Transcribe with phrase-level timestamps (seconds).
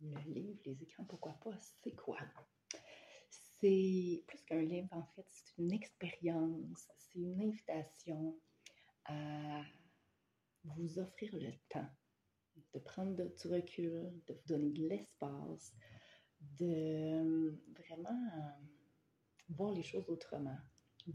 [0.00, 2.18] Le livre, les écrans, pourquoi pas, c'est quoi?
[3.60, 8.38] C'est plus qu'un livre, en fait, c'est une expérience, c'est une invitation
[9.06, 9.62] à
[10.64, 11.88] vous offrir le temps
[12.74, 15.74] de prendre du recul, de vous donner de l'espace,
[16.40, 18.64] de vraiment euh,
[19.48, 20.58] voir les choses autrement,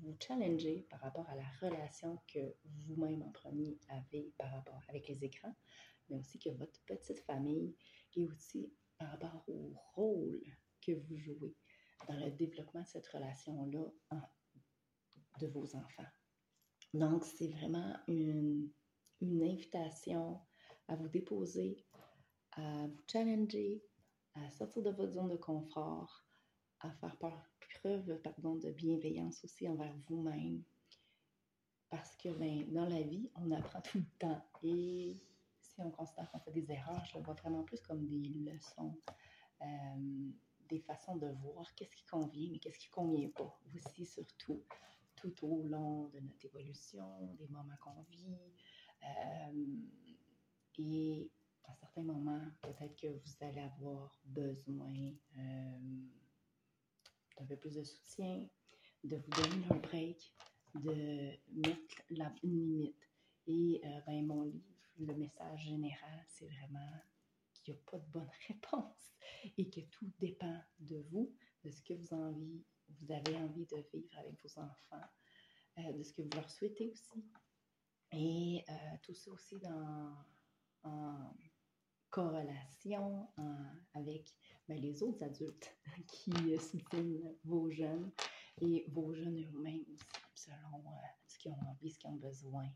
[0.00, 5.08] vous challenger par rapport à la relation que vous-même en premier avez par rapport avec
[5.08, 5.54] les écrans,
[6.08, 7.74] mais aussi que votre petite famille
[8.16, 10.42] et aussi par rapport au rôle
[10.80, 11.54] que vous jouez
[12.08, 13.86] dans le développement de cette relation-là
[15.40, 16.06] de vos enfants.
[16.92, 18.70] Donc, c'est vraiment une,
[19.22, 20.40] invitation
[20.86, 21.82] à vous déposer,
[22.52, 23.82] à vous challenger,
[24.34, 26.24] à sortir de votre zone de confort,
[26.84, 27.16] à faire
[27.80, 30.62] preuve pardon, de bienveillance aussi envers vous-même.
[31.90, 34.44] Parce que ben, dans la vie, on apprend tout le temps.
[34.62, 35.16] Et
[35.60, 38.98] si on constate qu'on fait des erreurs, je le vois vraiment plus comme des leçons,
[39.62, 40.30] euh,
[40.68, 43.60] des façons de voir qu'est-ce qui convient, mais qu'est-ce qui ne convient pas.
[43.74, 44.62] Aussi, surtout,
[45.16, 48.36] tout au long de notre évolution, des moments qu'on vit.
[49.02, 49.66] Euh,
[50.78, 51.30] et
[51.64, 54.92] à certains moments, peut-être que vous allez avoir besoin
[55.38, 55.78] euh,
[57.44, 58.46] d'un peu plus de soutien,
[59.04, 60.32] de vous donner un break,
[60.74, 63.10] de mettre la, une limite.
[63.46, 64.64] Et euh, ben, mon livre,
[64.98, 66.90] le message général, c'est vraiment
[67.52, 69.12] qu'il n'y a pas de bonne réponse
[69.58, 73.76] et que tout dépend de vous, de ce que vous, envie, vous avez envie de
[73.92, 75.08] vivre avec vos enfants,
[75.78, 77.24] euh, de ce que vous leur souhaitez aussi.
[78.12, 78.64] Et
[79.02, 80.14] tout ça aussi dans
[80.84, 81.23] en
[82.14, 83.28] corrélation
[83.94, 84.32] avec
[84.68, 85.76] ben, les autres adultes
[86.06, 88.12] qui soutiennent vos jeunes
[88.60, 89.96] et vos jeunes eux-mêmes
[90.32, 90.90] selon euh,
[91.26, 92.68] ce qu'ils ont envie, ce qu'ils ont besoin,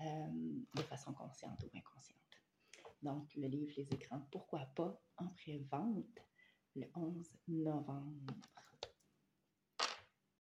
[0.00, 2.20] euh, de façon consciente ou inconsciente.
[3.02, 6.20] Donc, le livre Les écrans, pourquoi pas, en pré-vente
[6.76, 8.34] le 11 novembre.